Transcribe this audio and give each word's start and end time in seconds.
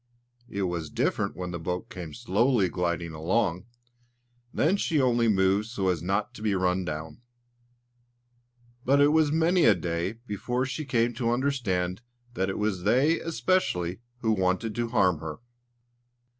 It 0.49 0.63
was 0.63 0.89
different 0.89 1.35
when 1.35 1.51
the 1.51 1.59
boat 1.59 1.91
came 1.91 2.15
slowly 2.15 2.69
gliding 2.69 3.13
along; 3.13 3.65
then 4.51 4.75
she 4.75 4.99
only 4.99 5.27
moved 5.27 5.67
so 5.67 5.89
as 5.89 6.01
not 6.01 6.33
to 6.33 6.41
be 6.41 6.55
run 6.55 6.83
down. 6.83 7.21
But 8.83 8.99
it 8.99 9.09
was 9.09 9.31
many 9.31 9.65
a 9.65 9.75
day 9.75 10.13
before 10.25 10.65
she 10.65 10.85
came 10.85 11.13
to 11.13 11.29
understand 11.29 12.01
that 12.33 12.49
it 12.49 12.57
was 12.57 12.81
they 12.81 13.19
especially 13.19 13.99
who 14.21 14.31
wanted 14.31 14.73
to 14.73 14.87
harm 14.89 15.19
her. 15.19 15.37